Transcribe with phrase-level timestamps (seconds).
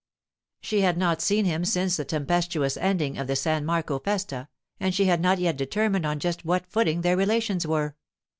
[0.61, 4.47] She had not seen him since the tempestuous ending of the San Marco festa,
[4.79, 7.95] and she had not yet determined on just what footing their relations were.